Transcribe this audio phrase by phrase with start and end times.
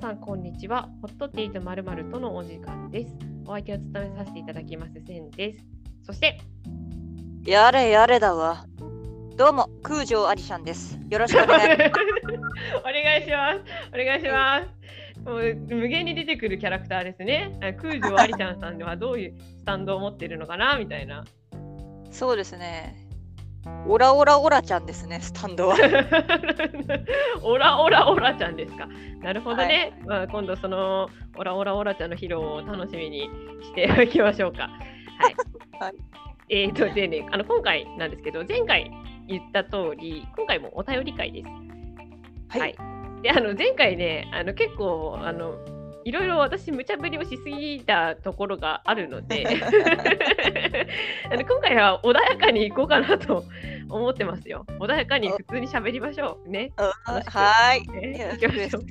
[0.00, 0.88] さんこんにちは。
[1.02, 3.16] ホットティーとまるまるとのお時間です。
[3.44, 5.58] お相手を務めさせていただきますせんです。
[6.04, 6.38] そして
[7.44, 8.64] やれやれだわ。
[9.36, 11.00] どうも、空城アリシャンです。
[11.10, 11.90] よろしくお願いします。
[12.78, 13.60] お願いします。
[13.92, 15.28] お願いします。
[15.28, 17.58] もう無限に出てくるキャラクターですね。
[17.60, 21.24] あ空城アリちゃんさんではどういうスタンドを持ってるのかなみたいな。
[22.12, 23.07] そうですね。
[23.86, 25.76] オラオラオラちゃんですね、スタンドは。
[27.42, 28.88] オラオラオラちゃんですか。
[29.20, 29.92] なるほどね。
[30.06, 33.30] まあ、今度そのオラオラオラちゃんの披露を楽しみに
[33.62, 34.70] しておきましょうか。
[35.18, 35.34] はい。
[35.80, 35.94] はい
[36.50, 38.90] えっ、と、でね、あの今回なんですけど、前回
[39.26, 42.58] 言った通り、今回もお便り会です。
[42.58, 42.74] はい。
[43.22, 45.56] で、あの前回ね、あの結構あの
[46.08, 49.44] いろいろ私無茶ぶりをしすぎたところがあるので、
[51.30, 53.44] あの今回は穏やかにいこうかなと
[53.90, 54.64] 思ってますよ。
[54.78, 56.72] 穏やかに普通に喋りましょうね。
[57.04, 57.86] はい。
[57.86, 58.82] ましょう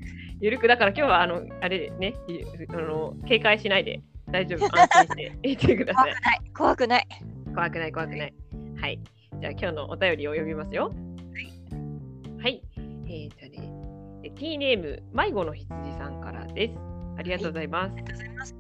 [0.42, 4.00] ゆるくだから今日はあのあれね、いあの警戒しないで
[4.30, 6.14] 大丈夫安心していってください。
[6.56, 7.08] 怖くない。
[7.56, 8.34] 怖くない怖くない。
[8.80, 9.00] はい。
[9.42, 10.94] じゃあ今日のお便りを読みますよ。
[12.44, 12.62] はい。
[13.08, 13.72] えー、とね、
[14.24, 16.97] え T ネーム迷子の羊さんからです。
[17.18, 18.56] ありがとうございます。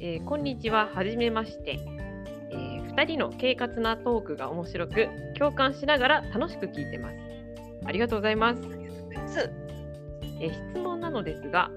[0.00, 1.78] えーこんにちは、はじめまして。
[2.50, 7.16] えー、2人の軽活なトークが面白く、共感しながら楽しく聞いてます。
[7.86, 8.62] ありがとうございます。
[8.62, 9.50] す
[10.40, 11.70] えー質問なのですが、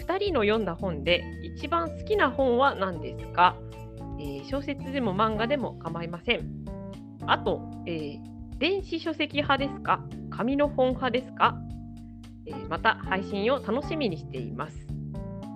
[0.00, 1.22] 2人の読んだ本で
[1.56, 3.56] 一番好きな本は何ですか、
[4.18, 6.64] えー小説でも漫画でも構いません。
[7.26, 10.04] あと、えー電子書籍派ですか？
[10.30, 11.56] 紙の本派ですか、
[12.46, 14.86] えーまた配信を楽しみにしています。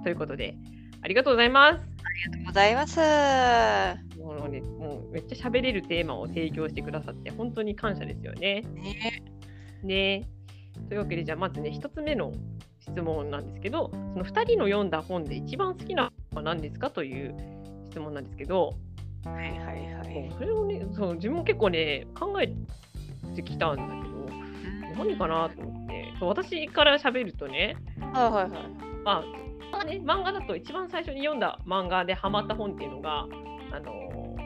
[0.04, 0.54] ということで、
[1.00, 1.76] ありがとうございます。
[1.76, 3.00] ありがとうございます。
[4.20, 8.60] もうね、もうめっちゃ喋れるテーマを提供してくださって、本当に感謝ですよね。
[8.62, 9.22] ね、
[9.82, 10.28] ね
[10.88, 12.32] というわけで、じゃあまずね、1つ目の
[12.80, 17.34] 質問なんですけど、その2人の読んだ本で一番好きな本は何ですかという
[17.90, 18.74] 質問なんですけど、
[19.24, 20.10] はいはいはも。
[20.10, 22.48] いうそれをね、そう自分も結構ね、考え
[23.34, 27.76] てきたんだけど、何かなと思って、そう私から喋るとね、
[28.12, 28.50] はいはいはい。
[29.04, 29.24] まあ、
[29.74, 33.26] まあね、漫画だと一番最初に読んだ漫画でハマった本っていうのが、
[33.72, 34.36] あの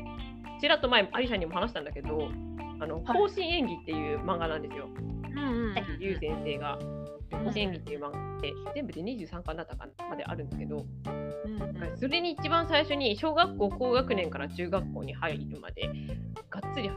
[0.60, 2.30] ちらっと前、アリシャにも話したんだけど、
[2.80, 3.18] あのはい。
[3.18, 4.88] 方針演技っていう漫画なんですよ。
[4.88, 6.78] うんう先生が。
[7.30, 11.28] 方針演技っていう漫画で、全部で23巻だったかなまであるんだけど、うん
[11.96, 15.88] それに一番最初に小学校高学年から中学校に入るまで、
[16.48, 16.90] がっつり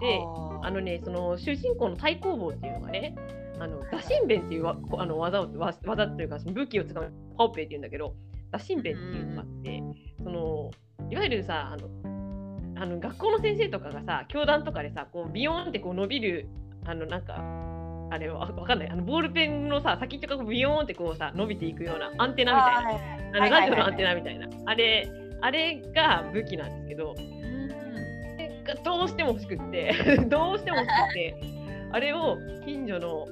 [0.00, 0.20] で、
[0.62, 0.70] あ。
[0.70, 3.14] のね、その主人公の太公望っていうのがね、
[3.60, 8.14] あの打神弁っていうわこあの技をわ技というかその武器を使うパオペイっていうんだけど、
[8.50, 9.82] 打神弁っていうのがあって、
[10.18, 10.70] その
[11.10, 11.88] いわゆるさあの
[12.82, 16.48] あの学校の先生とかがさ教団とかでさこうビヨーンってこう伸びる
[16.86, 17.36] あのなんか
[18.10, 18.88] あれはわかんない。
[18.88, 23.20] あのボールペンのさ先っちょがビヨーンってこうさ伸びていくようなアンテナみたいな。
[23.32, 25.08] あのラジオのアンテナみたいな、あれ、
[25.40, 27.14] あれが武器なんですけど、
[28.64, 29.92] がどうしても欲しくって、
[30.26, 31.36] どうしても欲しくて、
[31.92, 33.26] あれを近所の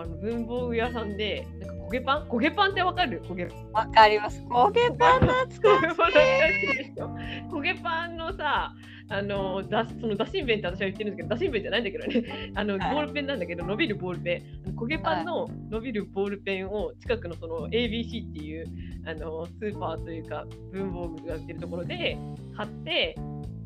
[0.00, 2.28] あの文房具屋さんで、なんか焦げパン？
[2.28, 3.22] 焦げパンってわかる？
[3.24, 3.72] 焦げパン。
[3.72, 4.40] わかります。
[4.48, 6.92] 焦げパン懐かしい。
[7.50, 8.72] 焦げパンのさ、
[9.10, 18.66] あのだその打診弁って私は言ってるんですけど、打診弁じゃないんだけどね、 あのボはいールペンなんだけど、伸びるボールペン、焦げパンの伸びるボールペンを近くのその ABC っていう
[19.06, 22.16] あのスーパーというか文房具が売ってるところで
[22.56, 23.14] 買って、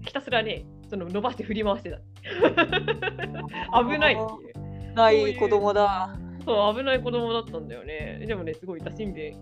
[0.03, 1.99] ひたすらね、その伸ばして振り回してた。
[3.85, 4.68] 危ないっていう。
[4.99, 6.17] ない子供だ。
[6.45, 8.25] そう、危ない子供だったんだよね。
[8.27, 9.39] でもね、すごい打診弁か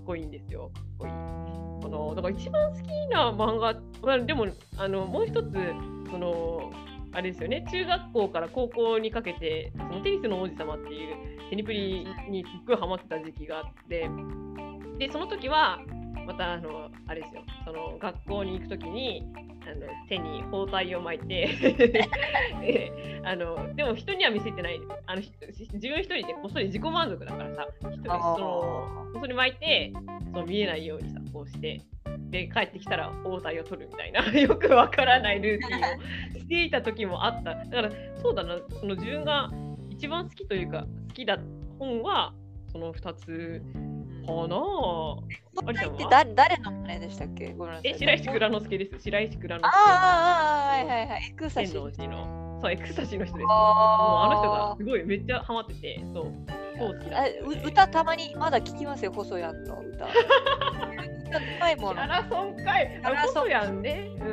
[0.00, 0.70] っこいいんですよ。
[0.74, 1.12] かっこいい。
[1.12, 5.52] あのだから一番好きな漫画、まあ、でもあのもう一つ、
[6.10, 6.70] その、
[7.12, 14.10] あれですよね、中学校から高校にかけて、そのテニスの王子様っていうテニプリにすっごいハマってた時期があって、
[14.98, 15.78] で、その時は、
[16.26, 19.22] またあの、あれですよ、その学校に行く時に、
[19.68, 21.46] あの手に包帯を巻いて
[21.76, 22.92] で
[23.24, 24.80] あのでも人には見せてない。
[25.06, 25.30] あのひ
[25.74, 28.38] 自分一人でこっそり自己満足だからさ一人でその
[29.12, 29.92] こっそり巻いて
[30.32, 31.82] そう見えないようにさこうして。
[32.30, 37.54] で帰ってきたら包帯を取るみたいな よくわからないルーティンをしていた時もあった。
[37.54, 38.58] だからそうだな。
[38.68, 39.50] その自分が
[39.88, 41.38] 一番好きというか好きだ
[41.78, 42.34] 本は
[42.70, 43.62] その2つ
[44.28, 47.54] かなってだ誰の真似でしたっけ？
[47.84, 51.26] え白石蔵之介です白石蔵之あ介あああはいはいはい。
[51.30, 51.74] エクサ天シ
[52.08, 56.24] のそうエクサシーの人ですもうああの人がすごいめっちゃハマっててそう
[56.78, 56.98] そう
[57.44, 60.04] 好き歌たまにまだ聞きますよ、細谷の歌。
[60.06, 61.94] 歌うまいもの。
[61.94, 63.00] マラソンかい。
[63.02, 64.10] ラソン細谷ね。
[64.20, 64.28] うんう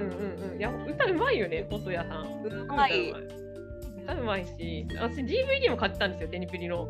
[0.48, 0.60] んうん。
[0.60, 2.44] いや、歌うまいよね、細谷さん。
[2.44, 3.12] うまい。
[4.06, 6.88] 多分うまいし、私 DVD も買ってたんですよ、テニプリの。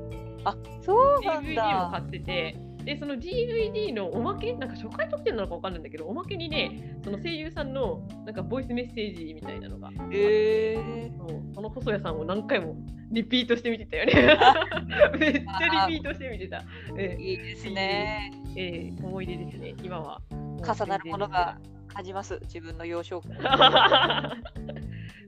[0.81, 2.01] そうなん DVD もだ買。
[2.01, 12.75] ってて、で、その DVD のおまけ、なんか初回特典なのかわかんないんだけど、おまけにね、その声優さんのなんかボイスメッセージみたいなのが、へえそうこの細谷さんを何回も
[13.11, 14.13] リピートして見てたよね。
[15.19, 16.63] めっちゃリピートして見てた。
[16.97, 18.31] えいいですね。
[18.53, 20.21] ーえー思い出ですね、今は。
[20.31, 22.39] 重なるものが感じます。
[22.43, 23.29] 自分の幼少期。
[23.39, 24.35] ま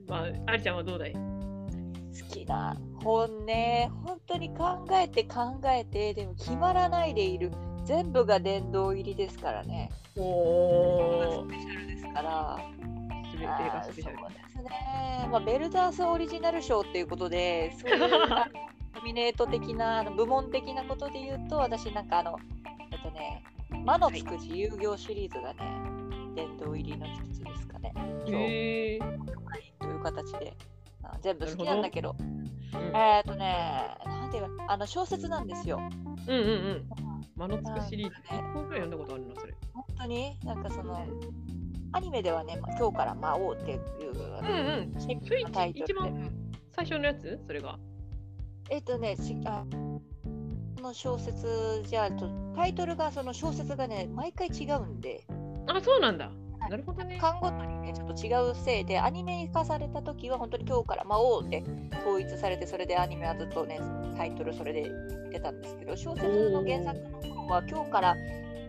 [0.08, 1.12] あ、ありちゃんはどうだい？
[1.12, 1.20] 好
[2.30, 7.52] きな本ね、本当に考えて考えて、でも決まらないでいる。
[7.84, 9.90] 全部が殿堂入りですからね。
[10.16, 12.58] おースペシャルですから。
[13.30, 14.16] すべてあがスペシャル。
[14.18, 15.28] ーそうですね。
[15.30, 18.48] まあ、ベルダースオリジナル賞っていうことで、そういうあ
[18.94, 22.36] ノミネート的な、あの部門的なことで言うと、私なんかあの、
[22.92, 23.44] えっとね、
[23.84, 25.60] 魔のつく自由業シリーズがね、
[26.34, 27.94] 殿堂入りの一つですかね。
[28.26, 30.54] という形で、
[31.08, 32.38] あ全部好きなんだけど、うん
[32.94, 35.80] えっ、とね、なんていうの、あの小説なんですよ。
[36.26, 36.88] うんうんうん。
[37.36, 38.14] 間のつくシリーズ。
[38.14, 39.54] ね何本くらい読んだことあるのそれ。
[39.72, 40.38] 本当に？
[40.44, 41.02] なんかその、
[41.92, 43.80] アニメではね、まあ、今日から魔王っていう、
[44.12, 44.92] うんうん。
[44.92, 46.30] タイトルで一番
[46.76, 47.40] 最初のやつ？
[47.46, 47.78] それが。
[48.70, 55.26] えっ、とね、しあこの小説じゃあとタイトルがその小説がね毎回違うんで
[55.66, 56.30] あ、そうなんだ。
[56.70, 57.18] なるほどね。
[57.20, 61.64] 巻ごとにねちょっと違うせいでアニメ化された時は本当に今日から魔王って
[62.00, 63.80] 統一されてそれでアニメはずっとね
[64.16, 64.90] タイトルそれで
[65.30, 68.16] 出たんですけど小説の原作の方は今日から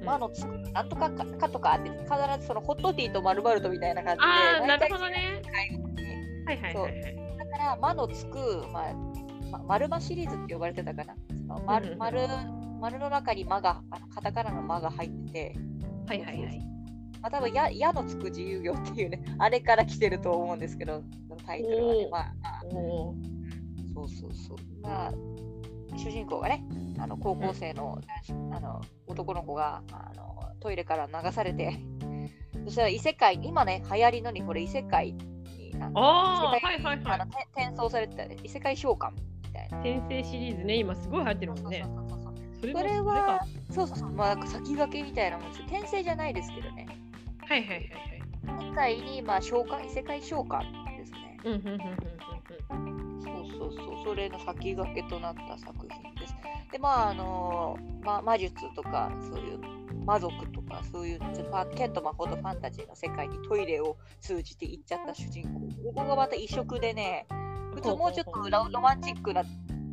[0.04, 2.06] 魔のつくなんとかかかとかって必
[2.40, 5.42] ずそのホットティーとまるまるとみたいな感じでああ、な毎回るほどね。
[5.54, 7.16] はいはいはいはい。
[7.38, 8.94] だから、魔のつく、まあ、
[9.51, 11.16] ま、丸魔シリーズって呼ばれてたかな。
[11.30, 12.28] その丸うんうんうん丸
[12.80, 15.56] 丸の中に魔が、あのカタカナの魔が入ってて、
[16.07, 16.79] はいはいはい。
[17.21, 21.04] まあ、多分や矢のつく自由業っていうね、 あれから来てると思うんですけど、
[21.45, 22.62] タイトルはねまあ、
[23.94, 24.57] そうそうそう。
[24.81, 25.13] まあ、
[25.98, 26.63] 主人公がね、
[26.98, 28.00] あの高校生の,、
[28.51, 31.80] あの男の子があのトイレから流されて、
[32.66, 37.19] そしたら異世界に、今ね、流行りのにこれ異世界になんかはいはいはい
[37.56, 39.80] 転送されてたね異世界召喚みたいな。
[39.80, 41.83] 転生シリーズね、今すごい流行ってるもんね。
[42.62, 43.39] それは、
[43.72, 45.65] そうそうそう、まあ、先駆けみたいなもんですよ。
[45.69, 46.88] 転生じゃないですけどね。
[47.50, 47.80] はいはいはい
[48.54, 48.69] はい。
[48.69, 50.60] 世界に、まあ、召喚、異世界召喚
[50.98, 51.40] ですね。
[51.44, 52.10] うんうんうんうん
[53.24, 56.36] そうそうそう、それの先駆けとなった作品です。
[56.72, 59.60] で、まあ、あのま、魔術とか、そういう
[60.06, 65.60] 魔族とか、そういう、ちょっとファン剣と魔法とファンタジーの世界にトイレを通じて行っちゃった主人公。
[65.86, 67.25] ここがまた異色でね、
[67.74, 69.44] 普通もうちょっとロロマンチックな、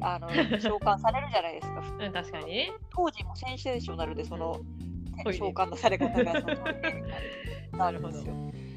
[0.03, 0.29] あの、
[0.61, 1.81] 召喚されるじゃないですか。
[1.81, 2.13] うんうん。
[2.13, 2.73] 確かにね。
[2.91, 4.63] 当時もセンセーショナルでそのトイレ
[5.25, 6.57] 召喚のされ方がその
[7.79, 8.35] なるんですよ。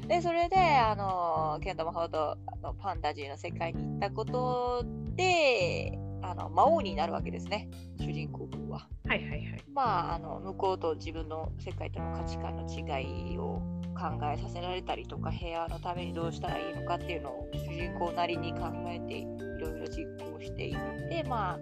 [0.08, 4.84] でそれであのケント・マホとあのファンタジーの世界に行ったこと
[5.14, 8.88] であの魔王になるわけですね主人公君は。
[9.06, 9.64] はいはいはい。
[9.72, 13.62] まああの向こうと自分の世界との価値観の違いを
[14.00, 19.24] 考えさせられたりとか平和のためにどうしたらいいのかっていうのを主人公なりに考えてい
[19.60, 21.58] ろいろ実行していってまあ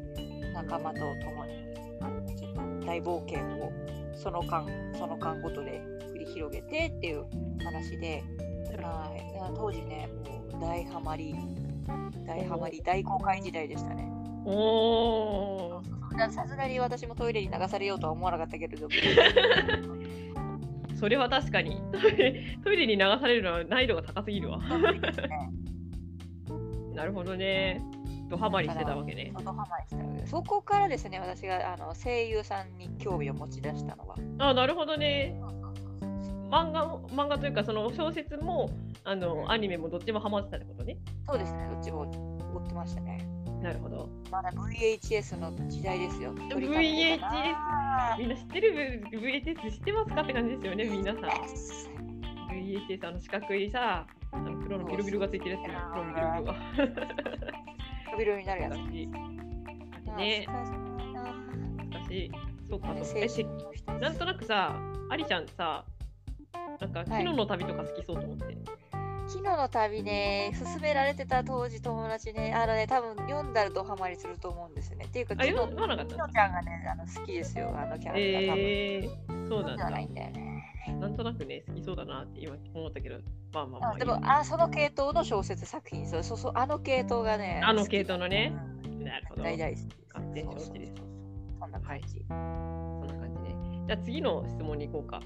[0.62, 1.68] 仲間と共に
[2.86, 3.72] 大冒険を
[4.18, 4.66] その間
[4.98, 5.80] その間ごとで
[6.12, 7.24] 繰り広げてっていう
[7.64, 8.24] 話で、
[8.82, 9.22] はい、
[9.56, 10.08] 当時ね
[10.52, 11.34] もう大ハマり
[12.26, 14.10] 大ハマり大公開時代でしたね。
[14.44, 15.80] お
[16.32, 18.94] さすがに私もトイレに流されようとは思わなかったけれども
[20.98, 21.80] それは確かに。
[21.92, 24.58] トイレトイレに流されるのは難易度が高すぎるわ。
[26.94, 27.80] なるほどね。
[28.28, 29.32] ドハマりしてたわけね。
[29.38, 34.16] ドハマりしたのでそこからですね私があの声優さんに興味を持ち出したのは。
[34.38, 35.40] あ、なるほどね。
[36.50, 38.70] 漫画も漫画というかその小説も
[39.04, 40.96] あのアニメもどっちもハマってたってことね。
[41.26, 42.02] そうですねどっちも
[42.54, 43.26] 追ってましたね。
[43.62, 44.08] なるほど。
[44.30, 46.32] まだ VHS の時代ですよ。
[46.34, 47.18] VHS
[48.18, 51.24] みんな知ってる？VHS 知ってますかって感じですよね、皆さん。
[52.52, 57.67] VHS あの四角いさ、あの黒のビロビロがついてるやつ、黒のビロビロが。
[58.18, 58.74] ビロになるやつ。
[58.76, 58.90] 昔
[60.16, 60.46] ね、
[61.90, 62.08] 昔、
[62.68, 64.74] そうか、そうかなんとなくさ、
[65.10, 65.84] アリちゃんさ、
[66.80, 68.58] なんか、はい昨日の旅とか好きそうと思って。
[69.28, 75.04] 昨日の旅ね、勧められてた当時友達ね、あのね、多分読んだらドハマりすると思うんですよね。
[75.04, 78.54] っていうか、あ、昨日、読まなかったきのちゃんがね、あの好きですよ、あのキャラクター。
[78.56, 80.06] えー、そうなんだない。
[80.06, 80.74] んだよね。
[80.98, 83.18] なんとなくね、好きそうだなって今思ったけど、
[83.52, 83.94] まあまあまあ。
[83.94, 88.52] あでもあ、その系統の小説作品、そうそうそう、あの系統がね、あの系統のね
[89.00, 89.42] なるほど。
[89.42, 89.88] 大々好きです。
[90.08, 90.92] 完全承知です
[91.60, 92.24] そんな感じ。
[92.28, 93.56] そんな感じね。
[93.86, 95.16] じゃあ次の質問に行こうか。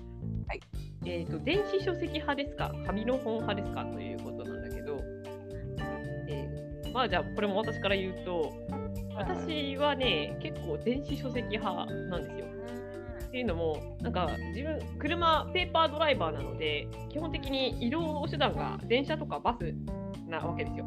[0.49, 0.61] はい。
[1.05, 2.73] えっ、と、電子書籍派ですか？
[2.87, 3.85] 紙の本派ですか？
[3.85, 4.99] ということなんだけど、
[6.29, 8.53] えーまあじゃあこれも私から言うと
[9.17, 12.45] 私はね結構電子書籍派なんですよ。
[13.33, 19.75] っていうのもなんか自分車ペーパードライバーなので基本的に移動手段が電車とかバス
[20.29, 20.85] なわけですよ。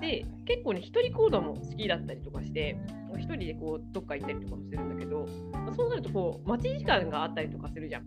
[0.00, 2.76] で結構ね一人行動も好きだったりとかして
[3.16, 8.04] 一人でこうどっか行ったりとかもするんだけど、まそうなるとこう待ち時間があったりとかするじゃん。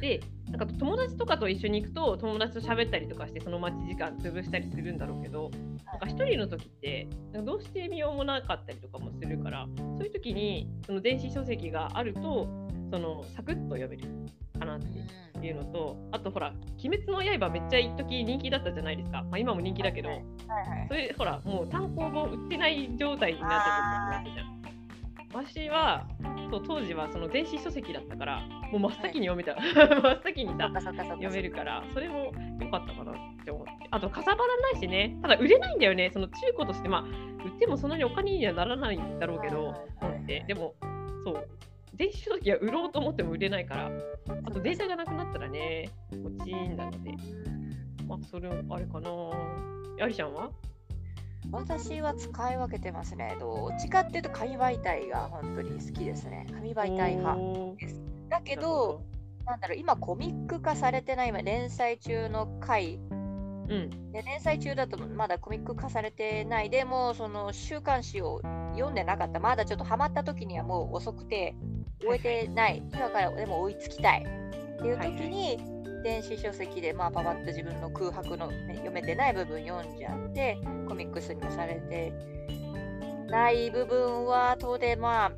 [0.00, 5.50] でなんか友達とかと一緒に行くと友達と喋ったりとかしてその待ち時間潰したりするんだろうけど
[5.84, 7.08] なんか一人の時って
[7.44, 12.48] どうしてみようもなかったりとかもするからそういう時にその電子書籍があると
[12.90, 14.08] そのサクッと読める
[14.58, 16.52] かなっていうのとあとほら
[16.82, 24.47] 「鬼滅の刃」めっちゃ一時人気だったじゃないですか、まあ、今も人気だけど、はいはいそれほらもう単行本売ってない状態になってた時もあったじゃん。
[25.38, 26.04] 私は
[26.50, 28.42] そう当時はその電子書籍だったから
[28.72, 33.14] もう真っ先に読めた、 真っ先にさ読めるからそれも良かったかなっ
[33.44, 35.16] て思ってあとかさばらないしね。
[35.22, 36.10] ただ売れないんだよね。
[36.10, 39.76] その中古としてまあ売ってもそんなにお金にはならないんだろうけどは
[40.28, 40.74] いでも
[41.22, 41.48] そう。
[41.94, 43.90] 電子書籍は売ろうと思っても売れないから
[44.44, 47.12] あとデータがなくなったらねこっちなので
[48.06, 49.10] まあそれあれかな。
[50.00, 50.50] ありちゃんは？
[51.50, 53.36] 私は使い分けてますね。
[53.40, 56.46] どっちかっていうと紙媒体が本当に好きですね。
[56.50, 57.38] 紙媒体派
[57.80, 58.00] です。
[58.28, 59.02] だけど、
[59.46, 62.96] なんだろう、今コミック化されてない、今連載中の回。
[62.96, 64.12] うん。
[64.12, 66.70] で、連載中だとまだコミック化されてない。
[66.70, 68.40] でもうその週刊誌を
[68.74, 71.54] 読んでなかった、まだちょっとハマった時にはもう遅くて
[72.00, 74.22] 終えてない、今からでも追いつきたい。
[74.22, 75.58] っていう時に、
[76.02, 82.12] 電子書籍でまあパパッと自分の空白の、ね、読めてない部分読んじゃってコミックスにもされて
[83.28, 85.32] ない部分は後でまあ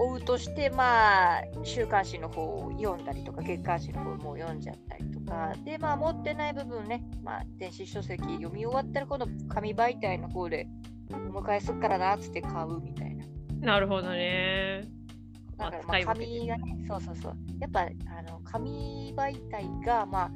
[0.00, 10.68] 追うとしてまあ週刊誌の方を読んだりとか月刊誌の方も読んじゃったりとかでまあ持ってない部分ねまあ電子書籍読み終わったら今度紙媒体の方で
[11.10, 13.24] お迎えすっからなっつって買うみたいな。
[13.60, 14.97] なるほどね。
[15.70, 17.36] まあ使い分けて紙がね、そうそうそう。
[17.60, 20.30] やっぱあの紙媒体が、まあ、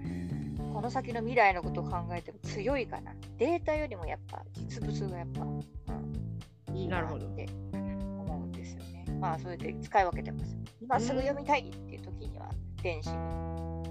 [0.72, 3.12] この先の未来のことを考えても強いかな。
[3.38, 9.04] データよりもやっぱ実物がやっぱ、うん、いいななるほどって思うんですよね。
[9.20, 10.56] まあ、それで使い分けてます。
[10.80, 12.50] 今すぐ読みたいっていう時には
[12.82, 13.12] 電子に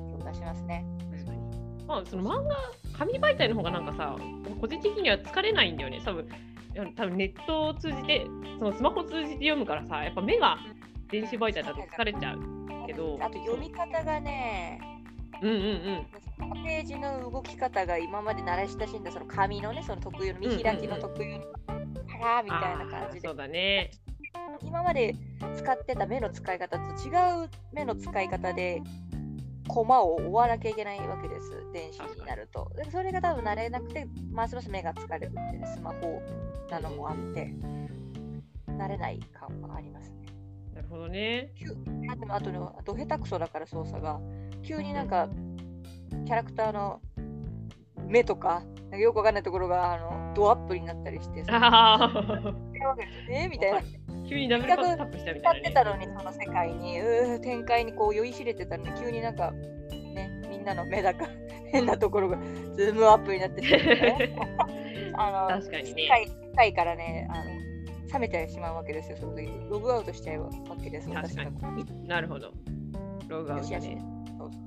[0.09, 0.85] 手を出しますね。
[1.11, 1.85] 確かに。
[1.85, 2.55] まあその漫画
[2.97, 4.15] 紙媒体の方がなんかさ
[4.59, 6.01] 個人的には疲れないんだよね。
[6.03, 6.27] 多分
[6.95, 8.25] 多分ネットを通じて
[8.59, 10.57] そのスマホを通じて読むからさやっぱ目が
[11.11, 12.87] 電子媒体だと疲れちゃう。
[12.87, 14.79] けどあと読み方がね、
[15.41, 16.63] うんうんうん。
[16.63, 21.51] ページの動き方が今まで慣れ親しんだその紙のね、その特有の見開きの特有の、は
[22.19, 23.91] らーみたいな感じでそうだね。
[24.63, 25.15] 今まで
[25.57, 27.09] 使ってた目の使い方と違
[27.45, 28.81] う目の使い方で
[29.67, 36.21] コマを追わなきゃいけないわけです電子になるとでそれが多分慣れなくてますます目が疲れるっていうねスマホ
[36.69, 37.53] なのもあって
[38.67, 40.20] 慣れない感はありますね
[40.91, 41.51] ほどね。
[41.55, 41.67] 急
[42.11, 44.19] あとあとねど下手くそだから操作が
[44.61, 45.29] 急になんか
[46.25, 47.01] キャラクターの
[48.07, 52.53] 目とかなんかよくわかんないところがあのドアップになったりしてさ ああ。
[53.29, 53.81] え みたいな
[54.27, 55.73] 急にダブルタップしたみたいな、使ってね。
[55.73, 61.27] たのにその世界にうー展開にこう酔いしれてたのに急になんかねみんなの目だか
[61.71, 62.37] 変なところが
[62.75, 64.35] ズームアップになってて、ね、
[65.13, 67.60] あの確かにね世界世界からねあの
[68.13, 69.49] 冷めてしまうわけですよその時。
[69.69, 70.49] ログアウトしちゃうわ
[70.81, 72.07] けです確かに。
[72.07, 72.51] なるほど。
[73.27, 74.03] ログアウトよしね。
[74.37, 74.61] そうそう。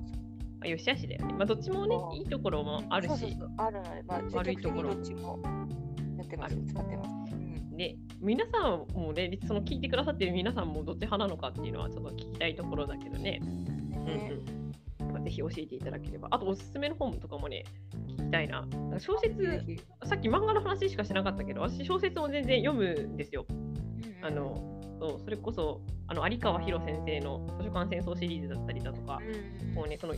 [0.61, 1.33] あよしあしだよね。
[1.33, 3.09] まあどっちもねいいところもあるし。
[3.09, 3.31] そうそう。
[3.39, 3.51] そう。
[3.57, 4.93] あるので、まあ、悪いところ。
[4.95, 5.39] どっちも
[6.17, 7.77] やってます使ってます、うん。
[7.77, 13.39] ね、皆さんもね、その聞いてくださってる皆さんもどっち派なのかっていうのはちょっと聞きたいところだけどね。
[13.43, 14.64] うんねうん
[15.15, 16.27] まあぜひ教えていただければ。
[16.31, 17.63] あと、おすすめの本とかもね、
[18.07, 18.67] 聞きたいな。
[18.99, 19.63] 小説、
[20.03, 23.45] さっき漫画の話しかしなかったけど、私、小説も全然読むんですよ。
[23.49, 23.75] うん
[24.21, 30.15] あのそうそれこそあの有川博先生の図書館戦争シリーズだったりだとか、うんもうね、そのお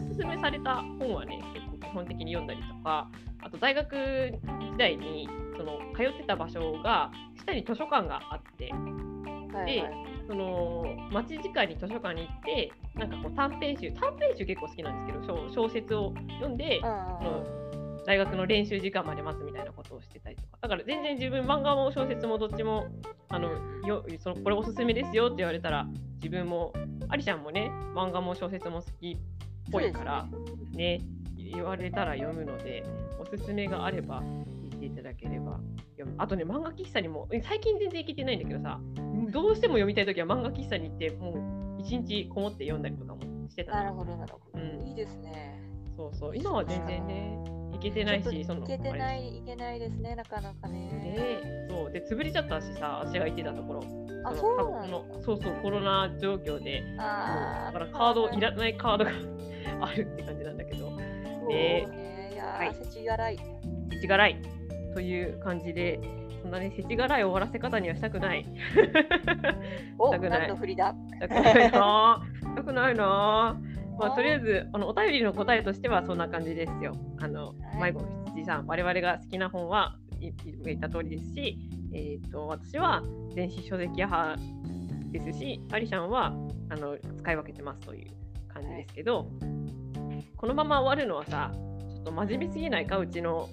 [0.00, 3.10] すすめされた本はね、結構基本的に読んだりとか、
[3.42, 17.64] あと大学時代にその通ってた場所が下に図書館があって、はいはいその待ち時間に図書館に行って、なんかこう短編集、短編集結構好きなんですけど、小小説を読んで、うん
[18.06, 22.86] 大学の練習時間まで待つみたいなことをしてたりとか、だから全然自分、漫画も小説もどっちも
[23.28, 23.50] あの
[23.86, 26.72] よそのこれおすすめですよって言われたら、自分も、
[27.08, 30.26] ありちゃんもね、漫画も小説も好きっぽいから、
[30.72, 31.00] ね、
[31.36, 32.84] 言われたら読むので、
[33.18, 34.22] おすすめがあれば
[34.62, 35.58] 聞いていただければ
[35.96, 36.14] 読む。
[36.18, 38.80] あとね、漫画喫茶にも、え最近全然行けてないんだけどさ、
[39.30, 44.88] どうしても読みたいときは漫画喫茶に行って、もう一日こもって読んだりとかもしてたなるほどなるほど、うん。
[44.88, 45.60] いいですね。
[45.96, 47.38] そうそう、今は全然ね、
[47.72, 50.78] 行けてないし、そのいけてない、いけないですね、なかなかね。
[50.80, 51.92] ねそう。
[51.92, 53.82] で潰れちゃったしさ、私が行ってたところ。
[54.24, 54.86] あ、のそうな。
[54.86, 59.10] のそうそう、コロナ状況で、あだからカード、いらないカードが
[59.86, 60.98] あるって感じなんだけど、そう
[61.48, 61.86] ね。
[61.86, 62.30] ね。
[62.32, 62.70] いやはい。
[62.70, 63.36] ー、せちがらい。
[63.36, 64.42] 世知辛い
[64.94, 66.00] という感じで、
[66.44, 68.44] そんなね、世知辛い終わらせ方にはしたくない。
[69.98, 70.94] お、したくない何の振りだ？
[71.14, 72.48] したくないなぁ。
[72.50, 73.74] したくないなぁ。
[73.96, 76.92] まあ、あとりあえずあのお便りの答えとしてはそんな感じですよ。
[77.18, 80.34] あの、はい迷子の羊さん、我々が好きな本はいい
[80.64, 81.58] 言った通りですし、
[81.94, 83.02] えー、と私は
[83.34, 84.36] 電子書籍派
[85.12, 86.34] ですし、アリシャンは
[86.68, 88.10] あの使い分けてますという
[88.52, 89.30] 感じですけど、
[90.36, 93.48] このまま終わるのはさ、ちょっと真面目すぎないか、うちの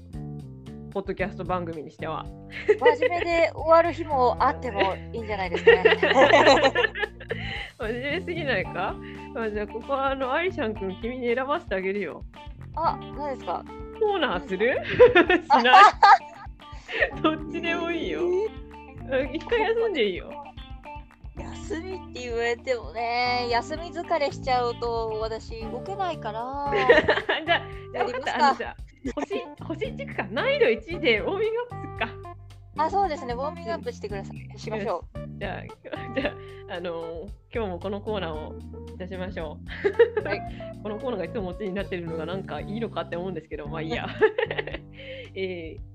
[0.92, 2.26] ポッドキャスト番組にしては。
[2.80, 5.98] 真面目で終わる日もあってもいいんじゃないですかね。
[7.80, 8.96] 真面目すぎないか？
[9.36, 12.24] あじゃあ、ここはあのアリシャン君、君に選ばせてあげるよ。
[12.76, 13.64] あ、何ですか？
[14.00, 14.76] コーナーする？
[15.46, 15.84] しない？
[17.24, 18.22] どっちでもいいよ。
[18.24, 18.42] うん
[19.34, 20.30] 一回休んでいいよ。
[21.38, 26.72] 休みって言われてもね、休み疲れしちゃうと私動けないから。
[27.46, 27.62] じゃあ、
[27.94, 28.76] じゃあ分か
[29.15, 30.27] 星、星1区か。
[30.31, 32.31] 難易度1でウォーミングアップするか。
[32.77, 34.60] あ、そうですね、ウォーミングアップしてください。
[34.60, 35.03] しましょ
[35.39, 35.62] じゃあ、
[36.15, 36.31] じゃ
[36.70, 38.55] あ、あのー今日もこのコーナーを
[38.93, 39.58] いたしましょ
[40.22, 40.24] う。
[40.24, 40.41] はい
[40.81, 44.08] このコーナーがいつも持ちになってるのがなんかいいのかって思うんですけど、まあいいや。
[45.36, 45.91] えー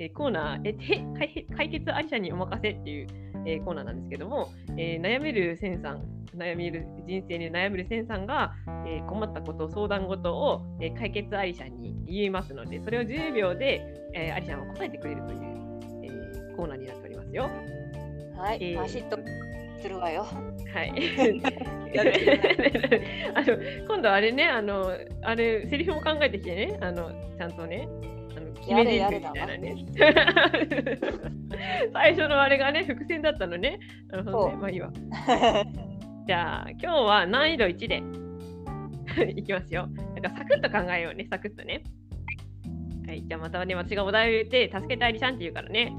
[0.00, 3.06] えーコーナーえて解解決あり者にお任せっていう、
[3.46, 6.02] えーコーナーなんですけども、えー悩めるセンさん、
[6.34, 8.54] 悩める人生に悩めるセンさんが、
[8.86, 13.82] えー困ったこと、相談事を、えー解決あり者に言いますので、それを10秒で、
[14.14, 15.40] えー、あり者が答えてくれるという、
[16.04, 17.50] えーコーナーになっておりますよ。
[18.36, 18.40] う。
[18.40, 19.18] はい、えーパシッと
[19.82, 20.22] するわよ。
[20.22, 20.92] はい。
[23.34, 24.92] あの今度あれね、あの、
[25.22, 27.88] あれ、セリフも考えてきてね、あの、ちゃんとね、
[28.60, 29.86] 決め台詞みたいなね。
[31.92, 33.78] 最初のあれがね、伏線だったのね。
[34.08, 34.90] なるほどね、まあいいわ。
[36.26, 39.88] じゃあ、今日は難易度1で いきますよ。
[40.14, 41.82] なんかサクッと考えようね、サクッとね。
[43.06, 45.92] はい、じゃあまたね、私がお題を言って、助けてありちゃんって言うからね。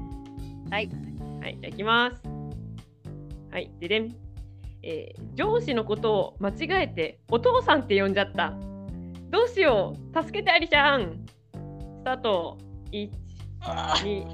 [0.70, 0.88] はい。
[1.40, 2.22] はい、じゃあいきます。
[3.50, 4.14] はい、ででん。
[4.82, 8.54] えー上司のことを間違えてお父さんって呼んじゃった。
[9.30, 11.24] どうしよう助けてありちゃん
[12.02, 12.58] スタート。
[12.90, 13.08] 1、
[13.60, 14.26] 2、3、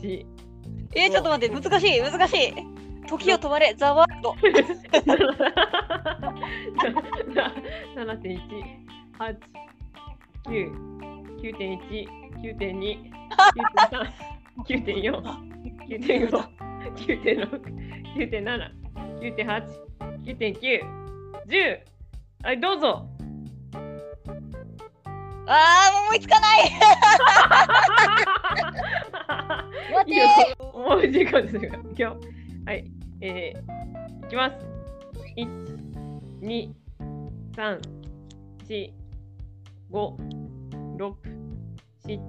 [0.00, 0.26] 4、
[0.94, 2.54] えー、ちょっと待って、難しい、難しい。
[3.08, 4.36] 時を止まれ、ザワールド。
[7.96, 8.38] 7.1、
[9.18, 9.36] 8、
[10.46, 10.70] 9、
[11.42, 12.06] 9.1、
[12.38, 13.10] 9.2、
[13.58, 14.06] 9.3、
[14.62, 15.18] 9.4、
[15.88, 16.30] 9.5、
[16.94, 17.58] 9.6、
[18.14, 18.70] 9.7、
[19.18, 19.66] 9.8、
[20.22, 20.80] 9.9、
[21.48, 21.80] 10!
[22.44, 23.11] はい、どうぞ
[25.46, 26.70] あー、思いつかない
[29.92, 32.16] 待いいよてもう時間ですが、いくよ。
[32.66, 32.84] はい、
[33.20, 34.56] えー、いきます。
[35.36, 35.46] 1、
[36.40, 36.70] 2、
[37.56, 37.80] 3、
[38.68, 38.92] 4、
[39.90, 40.16] 5、
[40.96, 41.14] 6、
[42.06, 42.20] 7、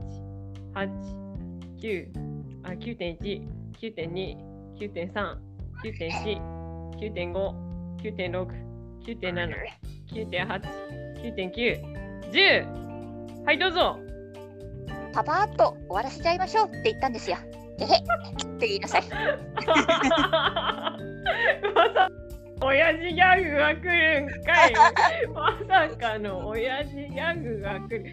[0.74, 0.90] 8、
[1.82, 2.08] 9、
[2.64, 3.18] あ、9.1、
[3.80, 4.38] 9.2、
[4.80, 5.38] 9.3、
[5.84, 6.42] 9.4、
[7.00, 7.54] 9.5、
[7.98, 8.48] 9.6、
[9.06, 9.56] 9.7、
[10.08, 10.62] 9.8、
[11.22, 12.83] 9.9、10!
[13.46, 14.00] はい、どうぞ。
[15.12, 17.36] パパーっと終わらせちゃいましょうって言ったんですよ。
[17.78, 17.88] へへ。
[17.88, 17.90] っ
[18.58, 19.04] て言いなさい。
[19.04, 19.10] ま
[21.94, 22.10] さ
[22.62, 24.74] 親父ギャグが来るんかい。
[25.34, 28.06] まさかの親父ギャグが来る。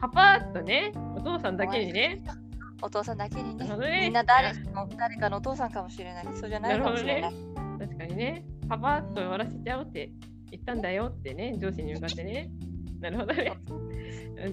[0.00, 2.22] パパッとねお父さんだけにね。
[2.80, 3.66] お父さんだけにね。
[3.66, 4.00] ね。
[4.02, 6.28] みんな誰の誰かのお父さんかもしれない。
[6.34, 7.32] そうじゃないかもしれない。
[7.80, 8.44] 確かにね。
[8.68, 10.10] パパッと終わらせちゃおうって
[10.52, 12.48] 言ったんだよってね上司に向かってね。
[13.00, 13.52] なるほどね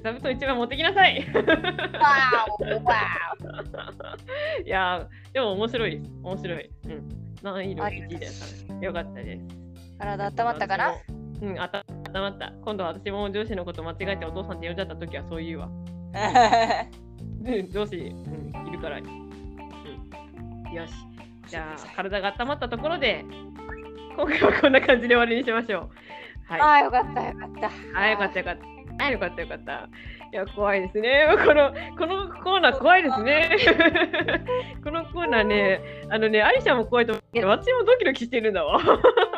[0.01, 2.95] 座布団一番持ってきなさいわーおわ
[4.65, 7.09] いやーでも面白いです面白いうん
[7.43, 9.63] 難易度1ありがとうですよかったですー
[9.99, 10.93] 体温まったかな？
[11.41, 11.59] うん、温
[12.13, 12.53] まった。
[12.63, 15.67] 今度は私も上司のこと間違えてお父さんって呼んじゃったときはそう言うわ。
[17.45, 17.99] うん上司、う
[18.63, 18.97] ん、いるから。
[18.97, 20.93] うん、よし。
[21.47, 23.25] じゃあ、体が温まったところで、
[24.15, 25.89] 今回はこんな感じで終わりにしましょう。
[26.45, 26.61] はい。
[26.61, 27.99] ああ、よかったよかった。
[27.99, 28.72] あ、よかったよかった。
[28.99, 29.89] あ、よかったよかった。
[30.32, 31.27] いや、怖いですね。
[31.45, 33.49] この、このコーナー怖いですね。
[34.84, 35.79] このコーナーね、
[36.10, 38.79] あのね、アリシャも怖いと思うけど、私もドキドキしてるんだわ。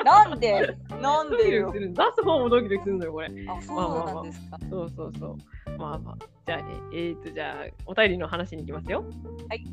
[0.04, 0.76] なんで？
[1.02, 1.72] なんでよ。
[1.74, 3.28] 出す方もドキドキするのよ、これ。
[3.48, 4.58] あ、そうなんですか。
[4.70, 5.78] そうそうそう。
[5.78, 6.16] まあまあ。
[6.46, 6.64] じゃあね、
[6.94, 9.04] えー、と、じゃあ、お便りの話に行きますよ。
[9.50, 9.64] はい。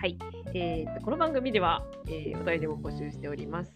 [0.00, 0.16] はい。
[0.54, 3.72] えー、と、この番組では、えーお便りも募集しております。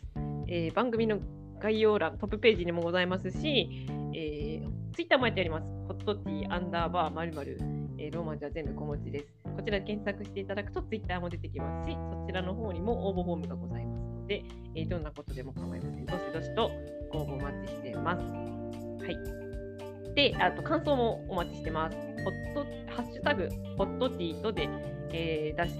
[0.48, 1.18] えー番組の
[1.58, 5.64] 概要欄、トップページにもございますし、えーツイッターもやっております。
[5.64, 7.58] ホットティーアンダーバーまるまる
[7.98, 9.26] えーローマ字は全部小文字です。
[9.56, 14.44] こちら検索していただくとツイッターも出てきますし、そちらの方にも応募フォームがございますので、
[14.76, 16.06] えーどんなことでも構いません。
[16.06, 16.70] どしどしと
[17.12, 18.22] ご応募お待ちしています。
[18.22, 20.14] はい。
[20.14, 21.96] で、あと感想もお待ちしてます。
[21.96, 24.68] ホットハッシュタグ、ホットティーとで、
[25.12, 25.76] えー出し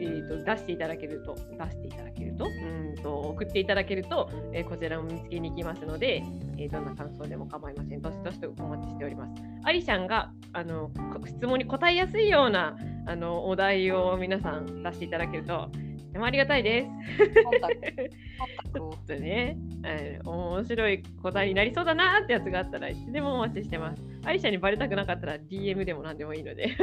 [0.00, 6.22] えー、と出していただけると、出していただけると、うーんと送っていただけると、えーこちらも見つけに行きますので、
[6.58, 8.02] えーどんな感想でも構いません。
[8.02, 9.32] どしどしとお待ちしております。
[9.64, 16.88] アリシャンがあのこ質問に答えやすいようなあのお題を皆さん出していただけると、とてもありがたいです。
[18.74, 24.02] ちょトっとね、えー面白い答えになりそうだなってやつがあったらいつでもお待ちしてます。
[24.26, 26.76] アリシャにバレたくなかったら DM でも何でもいいので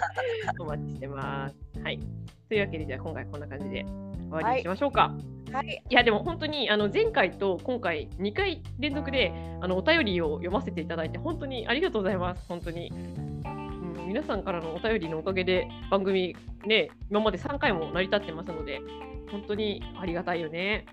[0.60, 1.56] お待ちしてます。
[1.82, 1.98] はい。
[2.46, 5.14] というわけで、じゃあ今回こんな感じで終わりにしましょうか。
[5.50, 5.82] はい。
[5.88, 9.32] いやでも本当にあの前回と今回2回連続で
[9.62, 12.46] あのお便りを読ませていただいて本当にありがとうございます。
[12.46, 12.92] 本当に。
[12.92, 16.36] うん、皆さんからのお便りのおかげで番組
[16.66, 18.82] ね今まで3回も成り立ってますので
[19.30, 20.84] 本当にありがたいよね。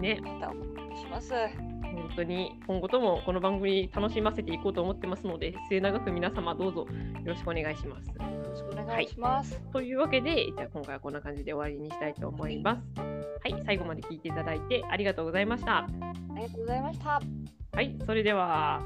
[0.00, 1.34] ね、ねまたお願いします。
[2.08, 6.86] 本当に今後ともこの番組楽しませていこうと思ってますので末永く皆様どうぞよ
[7.24, 8.08] ろしくお願いします。
[8.08, 9.60] よろしくお願いします。
[9.72, 13.00] というわけでじゃあ今回はこんな感じで終わりにしたいと思います。
[13.00, 13.04] は
[13.48, 15.78] い最後まで聞いていただいてありがとうございました。
[15.78, 15.86] あ
[16.36, 17.20] りがとうございました。
[17.72, 18.82] はい、それでは。